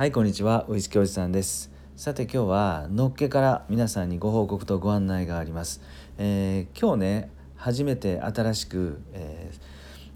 [0.00, 1.70] はいこんにちはウイスキーおじさんです。
[1.94, 5.82] さて今日はのっけから皆さんにご報告とご案内があります、
[6.16, 9.60] えー、今日ね初めて新しく、えー、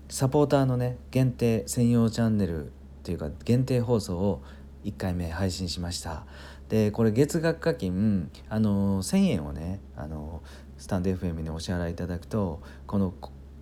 [0.08, 2.70] サポーターのね限定専用チャンネルっ
[3.02, 4.42] ていうか限定放送を
[4.84, 6.24] 1回目配信しました。
[6.70, 10.42] でこれ月額課金あの1,000円をねあの
[10.78, 13.12] スタンド FM にお支払いいただくとこの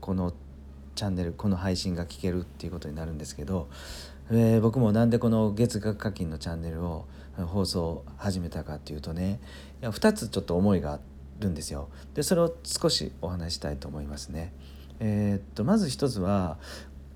[0.00, 0.32] この
[0.95, 3.68] チャンネルこの配信が聞けるっていうことになるんですけど、
[4.30, 9.40] えー、僕もなんでこの月額課金のチャンネルを放送始めたかっていうとね
[9.81, 11.00] いや2つちょっと思いがあ
[11.40, 11.89] るんですよ。
[12.14, 14.53] でそれを少しお話したいと思いますね。
[15.00, 16.58] えー、っとまず一つは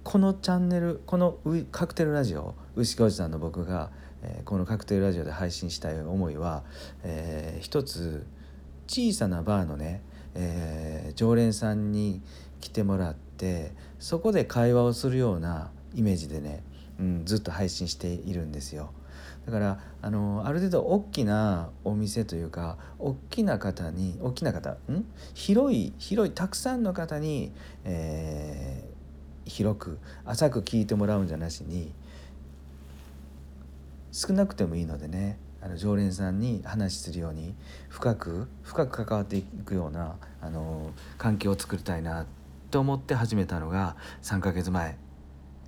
[0.02, 1.38] このチャンネルこの
[1.70, 3.90] カクテルラジオ牛おじさんの僕が、
[4.22, 6.64] えー、このカクテルラジオで配信したい思いは、
[7.02, 8.26] えー、一つ
[8.86, 10.02] 小さなバーのね、
[10.34, 12.22] えー、常連さんに
[12.60, 16.62] 来てもらってそこで会話をするようなイメージでね、
[16.98, 18.90] うん、ずっと配信しているんですよ。
[19.46, 25.04] だからあのある程度大きなお店というか大きな方に大きな方ん？
[25.34, 27.52] 広い広いたくさんの方に、
[27.84, 31.92] えー、広く浅く聞いてもらうんじゃなしに
[34.10, 37.54] 少なくてもいいのでねあの常連さんに話するように
[37.88, 42.26] 深く深く関わっていくようなあの環境を作りたいな
[42.70, 44.98] と思って始めたのが3ヶ月前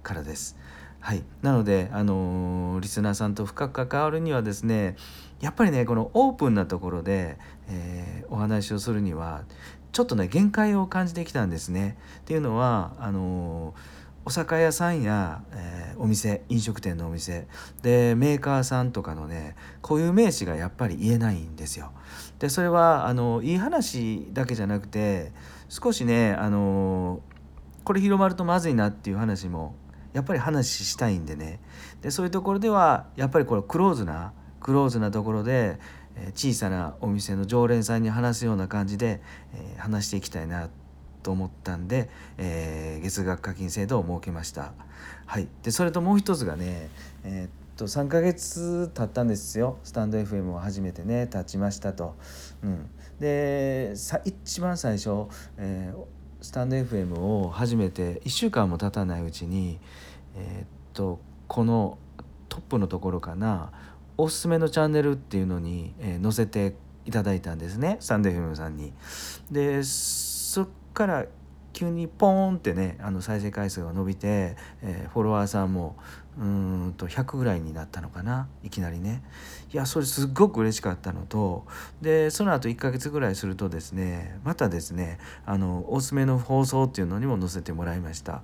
[0.02, 0.56] からです。
[1.00, 4.96] はい、なので、あのリスナーさんと深く関わるにはですね
[5.40, 9.44] やっぱりねこのオープンなところで、えー、お話をするには
[9.92, 11.96] ちょっとね限界を感じてきたんですね。
[12.20, 17.48] っていうのはあのーお酒屋さんや、え、お店飲食店のお店
[17.80, 21.92] でメーカーさんとかのね固有名詞がやっぱり言えないんですよ。
[22.38, 25.32] でそれはあのいい話だけじゃなくて
[25.70, 27.20] 少しねあの
[27.84, 29.74] これ広まるとまずいなっていう話も
[30.12, 31.60] やっぱり話したいんでね
[32.02, 35.78] でそういうところではやっぱりこれクローズなクローズなところで
[36.34, 39.20] 小さなお店の常連さんに話すような感じで、
[39.54, 40.68] えー、話していきたいな
[41.22, 44.72] と思ったんで、えー、月額課金制度を設けました。
[45.26, 46.88] はい、でそれともう一つがね、
[47.24, 52.16] えー、っと3ヶ月経ったんですよスタンド FM を初めてね立ちましたと。
[52.62, 52.88] うん、
[53.20, 56.04] でさ一番最初、えー、
[56.40, 59.78] スタンド FM を始めて1週間も経たないうちに、
[60.36, 61.98] えー、っとこの
[62.48, 63.72] トップのところかな
[64.16, 66.74] おすすめのチャンネルっていうのに、えー、載せて
[67.06, 68.92] いただいたんですねスタンド FM さんに。
[69.50, 71.26] でそっから
[71.78, 75.94] 急にポーンってねあの再生回数が伸びて、えー、フォロワーさんも
[76.36, 79.22] うんと100ぐらいになったのかないきなりね
[79.72, 81.66] いやそれすっごく嬉しかったのと
[82.02, 88.42] でその後1ヶ月ぐらいするとですねまたですねあのおすすめの放送っていうのにも載せてもらいました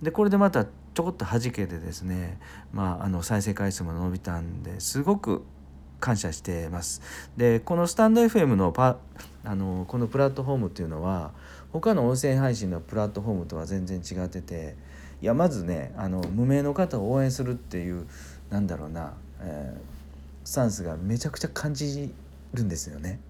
[0.00, 2.38] でこれでまたちょこっと弾けてですね
[2.72, 5.44] まああの再生回数も伸びたんですごく
[6.00, 7.02] 感謝してます。
[7.36, 8.96] でこのスタンド FM のパ
[9.44, 11.32] あのこのプラットフォームっていうのは
[11.72, 14.74] 他の音声配信のプラットフォームとは全然違ってて
[15.22, 18.06] いやまずねあの無名の方を応援するっていう
[18.50, 19.80] なんだろうな、えー、
[20.44, 22.12] スタンスがめちゃくちゃ感じ
[22.54, 23.20] るんですよね。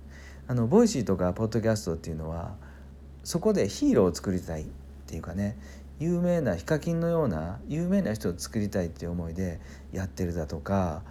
[0.49, 2.55] あの Voicy とかポッドキャストっていうのは
[3.23, 4.67] そこでヒーローを作りたいっ
[5.07, 5.57] ていうかね
[6.01, 9.61] 有名なヒカキンのような有名な人を作りたいっていう思いで
[9.93, 11.03] やってるだとか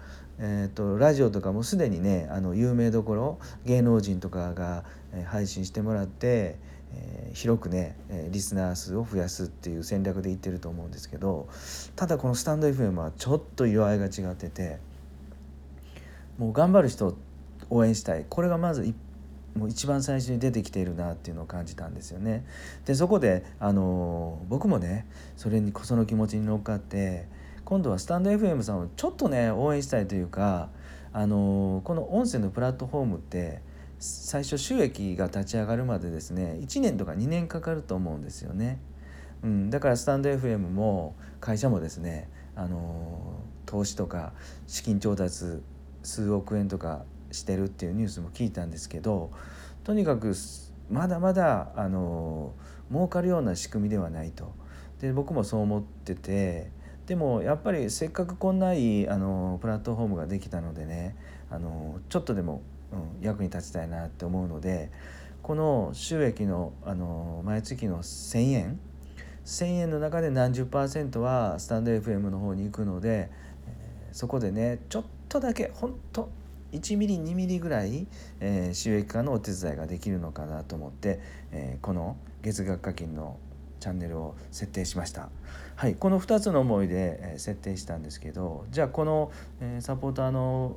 [0.42, 4.84] えーと、ラジオとかもすでにねあの有名どころ芸能人とかが、
[5.26, 6.56] 配信してもらって、
[6.94, 11.48] えー、広くね、えー、リスナー数を増やすっていう戦略でいってると思うんですけど
[11.96, 14.78] ただこのスタンド FM はちょっと色合いが違ってて
[16.38, 17.16] もう頑張る人を
[17.68, 18.94] 応援したいこれがまず
[19.54, 22.44] もう一番最初に出てきているなっていうのを感じたんですよね。
[22.86, 25.06] でそこであの僕もね
[25.36, 27.26] それにその気持ちに乗っかって
[27.64, 30.70] 今度はスタンド FM さんをちょっとね応援したいというか
[31.12, 33.60] あのこの音声のプラットフォームって
[34.00, 38.80] 最初収益が立ち上がるまでですね1年とか2年かかると思うんですよね。
[39.42, 43.34] うん、だからスタンド FM も会社もですねあの
[43.66, 44.32] 投資とか
[44.66, 45.62] 資金調達
[46.02, 49.30] 数億円とかしてるっていうニュースも聞いたんですけど
[49.84, 50.34] とにかく
[50.90, 52.52] まだまだあの
[52.90, 54.52] 儲かるような仕組みではないと。
[55.00, 56.70] で僕もそう思ってて
[57.06, 61.16] でもやっぱりせっかくこんないいあのプラットフォームができたのでね
[61.50, 64.90] あのちょっとでも、うん、役に立ちたいなって思うので
[65.42, 68.80] この収益のあの毎月の1,000円
[69.44, 73.30] 1,000円の中で何十パーセントはスタンド FM の方に行くので、
[73.66, 76.30] え、そこでねちょっとだけ本当
[76.72, 78.06] 1ミリ2ミリぐらい、
[78.38, 81.20] えー、収益化のお手伝いができるのかなと思って、
[81.52, 83.38] えー、この月額課金の
[83.80, 85.30] チャンネルを設定しました。
[85.74, 89.32] はい、この2つの思いで、え設定したんですけどじゃあこの、
[89.80, 90.76] サポーターの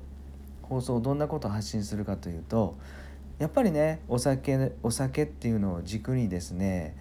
[0.74, 2.78] 放送どんなことを発信するかというと
[3.40, 6.96] やっぱりねお酒お酒っていうのを軸にですね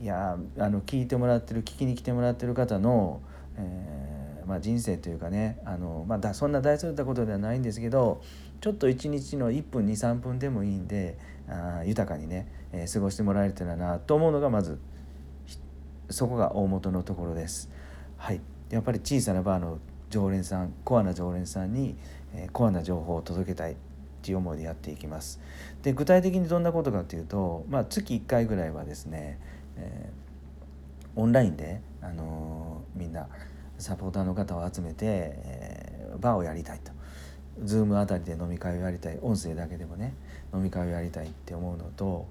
[0.00, 3.20] いやあの聞いてもらってる聞きに来てもらってる方の、
[3.56, 8.22] えー、まあ、人生というかねあの、まあ、だそんな大それたことではないんですけど
[8.60, 11.18] ちょっと一日の1分23分でもいいんで
[11.48, 14.78] あ豊かにね、えー、過ごしてもらえたらなと思うのがまず
[16.08, 17.70] そこが大元のところです。
[18.16, 18.40] はい、
[18.70, 19.78] やっぱり小さなバーの
[20.10, 21.96] 常連さんコアな常連さんに、
[22.34, 23.76] え、コアな情報を届けたいっ
[24.22, 25.40] ていう思いでやっていきます。
[25.82, 29.38] で具体的にどんなことかというと、まあ、月1回ぐらいはですね、
[29.76, 33.28] えー、オンラインで、あのー、みんな
[33.78, 36.92] サポーターの方を集めて、えー、バーをやりたいと。
[37.64, 40.14] Zoom あたりで飲み会をやりたい音声だけでもね
[40.54, 42.26] 飲み会をやりたいって思うのと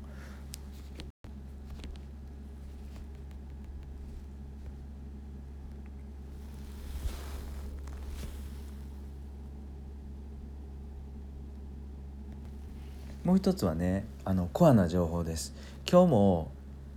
[13.30, 15.54] もう一つはねあのコアな情報です。
[15.88, 16.52] 今日も、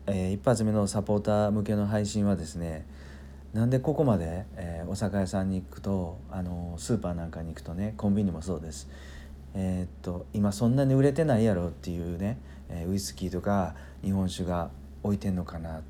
[0.06, 2.87] えー、一発目のサポーター向けの配信はですね
[3.52, 8.88] なんでここまで、えー、お酒屋さんに行くとあのスーパーなんかに行くとねコンビニもそうです。
[9.52, 12.38] えー、っと今そんなに売れてないやろっていうね、
[12.70, 14.70] え、ウイスキーとか日本酒が
[15.02, 15.82] 置いてんのかなっ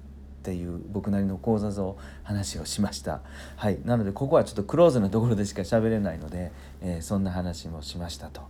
[0.43, 3.21] ていう僕なりの講座像話をしました。
[3.55, 3.79] はい。
[3.85, 6.51] なのでここはちょっとクローズなところでしか喋れないので、
[6.81, 8.41] えー、そんな話もしましたと。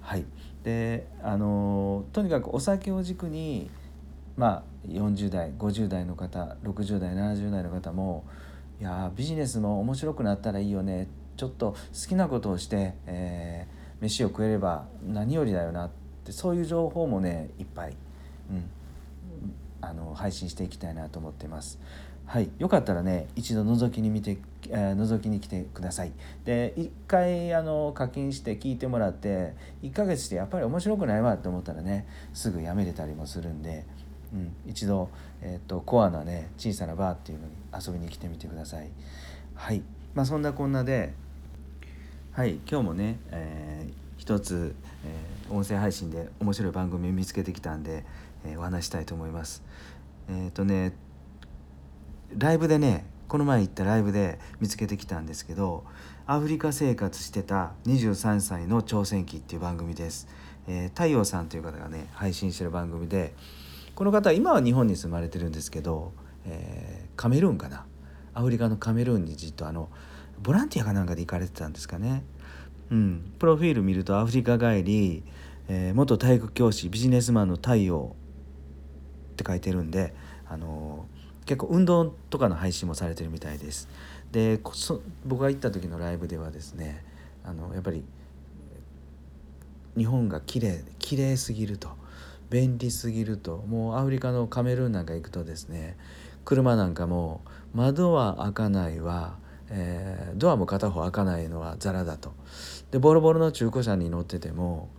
[0.00, 0.24] はい。
[0.66, 3.70] であのとにかくお酒を軸に
[4.36, 8.24] まあ40代50代の方60代70代の方も
[8.80, 15.90] いやビジネスも面白くなったらいいよねちょっと好きなことをして、えー、飯を食えれば何よりだよなっ
[16.24, 17.96] てそういう情報もねいっぱい、
[18.50, 18.68] うん、
[19.80, 21.78] あの配信していきたいなと思ってます。
[22.26, 24.36] はい、よかったらね一度覗きに見て、
[24.70, 26.12] え、覗きに来てください。
[26.44, 33.84] で一回あの課金して聞いてもらって1ヶ月してやっぱり面白くないわと思ったらねすぐやめれたりもするんで、
[34.32, 35.10] うん、一度、
[35.42, 37.52] えーと、コアなね小さなバーっていうのに
[37.86, 38.90] 遊びに来てみてください。
[39.54, 39.82] はい。
[40.14, 41.12] まあそんなこんなで
[42.32, 44.74] はい今日もね、えー、一つ、
[45.04, 48.04] えー、音声配信で面白い番組を見つけてきたんで、
[48.44, 49.62] えー、お話したいと思います。
[50.28, 50.92] えっ、ー、とね
[52.36, 55.84] ライブでねこの前行ったライブで見つけてきたんですけど
[56.26, 60.28] アフリカ生活してた23歳の挑戦記っていう番組です、
[60.68, 63.34] えー、太陽さんという方がね配信してる番組で
[63.96, 66.12] この方は今は日本に住まれてるんですけど、
[66.44, 67.86] えー、カメルーンかな。
[68.34, 69.88] アフリカのカメルーンにじっとあの
[70.38, 72.22] ボランティアかなんかで行かれてたんですかね。
[72.90, 73.32] うん。
[73.38, 75.22] プロフィール見るとアフリカ帰り、
[75.68, 78.14] えー、元体育教師ビジネスマンの太陽
[79.32, 80.14] って書いてるんで
[80.46, 81.06] あの
[81.46, 83.88] 結構運動とかの配信もされてるみたいです。
[84.32, 84.60] で
[85.24, 87.04] 僕が行った時のライブではですね
[87.44, 88.04] あのやっぱり
[89.96, 91.90] 日本が綺麗綺麗すぎると
[92.50, 95.96] 便利すぎるともうアフリカのカメルーンなんか行くとですね
[96.44, 97.40] 車なんかも
[97.74, 99.38] 窓は開かないわ、
[99.70, 102.34] えー、ドアも片方開かないのはザラだと
[102.90, 104.90] でボロボロの中古車に乗ってても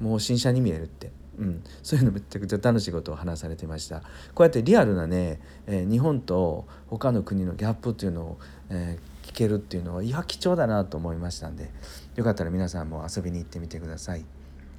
[0.00, 4.00] もう新車に見えるってうん、そういうのめちゃくちゃ楽しいことを話されてました。
[4.34, 8.38] こうやってリアルなね、えー、日本と他の国のギャップっていうのを、
[8.68, 11.70] えー、聞けるっていうのはいや貴重だなと思いましたんで
[12.16, 14.24] よかったら皆さんも遊びに行ってみてください。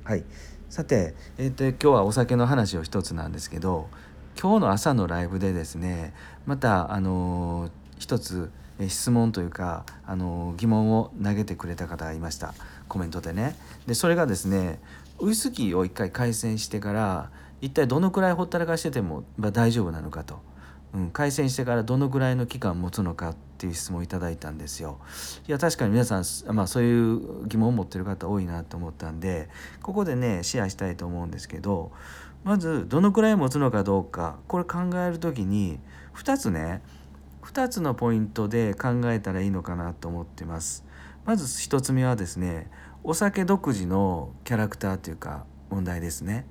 [0.04, 0.24] はい、
[0.70, 3.88] さて、えーと、今日はお酒の話を一つなんですけど
[4.40, 6.14] 今日の朝のライブでですね
[6.46, 8.52] またあのー、一つ
[8.88, 12.54] 質問というか、あのー、疑問を投げてくれた方がいました。
[12.88, 13.56] コメントでね。
[13.86, 14.80] でそれがですね
[15.22, 20.40] ウイスキーを一回回線してから一体どのくらいほったらかしてても、まあ、大丈夫なのかと、
[20.94, 25.00] うん、回線してからどのくらいの期間持つのかっていう質問をいただいたんですよ。
[25.48, 29.50] いや確かに皆さん、まあ、そういう疑問を持ってる方多いなと思ったんで
[29.84, 31.92] ここでねシェアしたいと思うんですけど
[32.44, 35.80] まずどのくらい持つのかどうかこれ考える時に
[36.16, 36.82] 2つね
[37.44, 40.86] 2つのポイントで考えたらいいのかなと思ってます。
[41.26, 42.70] まず1つ目はですね
[43.04, 46.46] お酒独自のキャラクターというか問題ですね。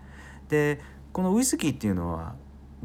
[0.49, 0.81] で
[1.13, 2.35] このウイスキーっていうのは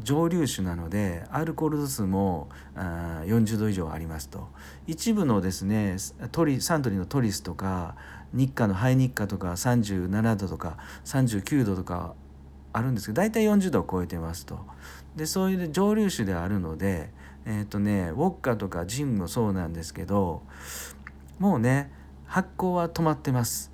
[0.00, 4.48] 蒸留酒なのでアルコール度数もあ40度以上ありますと
[4.86, 5.96] 一部のですね
[6.32, 7.96] トリサントリーのトリスとか
[8.32, 12.14] 日課のハイ日課とか37度とか39度とか
[12.72, 14.60] あるんですけど大体40度を超えてますと
[15.16, 17.10] でそういう蒸留酒であるので
[17.46, 20.42] えっ、ー、とねウォッカとかジンもそうなんですけど
[21.38, 21.90] もうね
[22.26, 23.72] 発酵は止まってます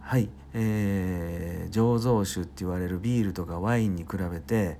[0.00, 4.78] はい、えー、醸造酒って言われるビールとかワインに比べて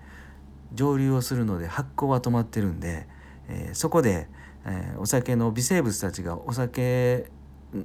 [0.74, 3.06] 蒸留をするので発酵は止まってるんで、
[3.48, 4.28] えー、そこで、
[4.64, 7.30] えー、お酒の微生物たちがお酒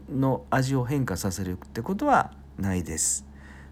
[0.10, 3.26] の味を変化させるってことはないです。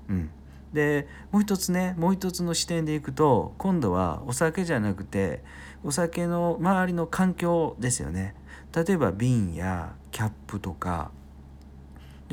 [0.09, 0.29] うん、
[0.73, 5.41] でもう一つねもう一つの視点でいくと今度はお酒じゃなくて
[5.83, 8.35] お酒の周りの環境ですよね。
[8.75, 11.11] 例えば瓶やキャップとか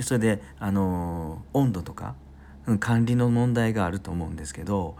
[0.00, 2.14] でそれであの温度とか
[2.78, 4.96] 管理の問題があると思うんですけど、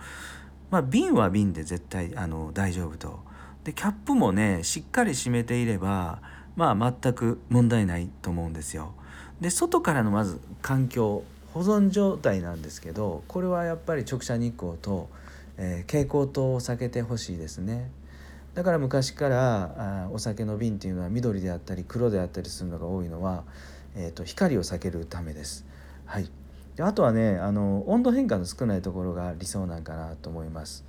[0.70, 3.20] まあ、瓶は瓶で絶対あの大丈夫と。
[3.64, 6.20] でキャップもねしっかり閉めていれば
[6.54, 8.92] まあ全く問題ないと思うんですよ。
[9.40, 15.08] で外からのまず環境保存状態なんですけどこれはやっぱり直射日光と、
[15.56, 17.90] えー、蛍光灯を避けてほしいですね。
[18.52, 23.44] だから昔からあお酒の瓶っていうのは緑であったり黒であったりするのが多いのは、
[23.96, 25.66] えーと、光を避けるためです。
[26.06, 26.30] はい、
[26.76, 30.84] であとはねあの温度変化の少ないところが理想なんかなと思います。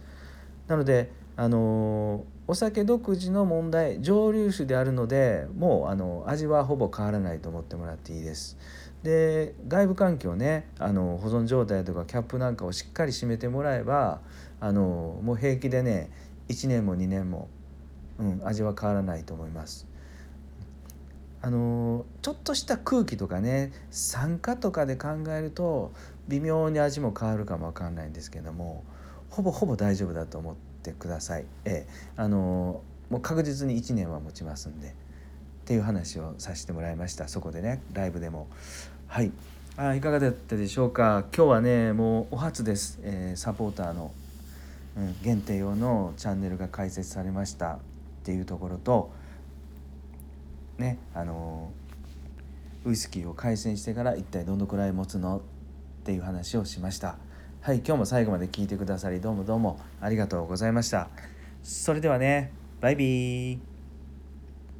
[0.67, 8.57] なのであのお酒独自の問題蒸留酒であるのでもうあの味はほぼ変わらないと思ってもらっていいです。
[9.03, 14.21] で外部環境ねあの保存状態とかキャップなんかをしっかり閉めてもらえば
[14.59, 16.11] あのもう平気でね
[16.49, 17.49] 1年も2年も、
[18.19, 19.87] うん、味は変わらないと思います。
[21.41, 25.91] あのちょっとした空気とかね酸化とかで考えると
[26.27, 28.83] 微妙に味も変わるかもわかんないんですけども
[29.29, 31.45] ほぼほぼ大丈夫だと思ってください。
[31.65, 34.91] ええ、あのもう確実に1年は持ちますんでっ
[35.65, 37.27] ていう話をさせてもらいました。
[37.27, 38.47] そこでねライブでも。
[39.07, 39.31] はい。
[39.77, 41.25] あいかがだったでしょうか？
[41.35, 44.11] 今日はねもうお初です、えー、サポーターの
[44.97, 47.79] うん、限定用のチャンネルが開設されましたっ
[48.23, 49.11] ていうところと
[50.81, 51.71] ねあの
[52.83, 55.37] ウイスキーを改善してから一体どのくらい持つの？
[55.37, 57.17] っていう話をしました。
[57.61, 61.09] はい今日も最後まで聞いてくださりどうもどうもありがとうございました。
[61.61, 63.70] それではねバイビー。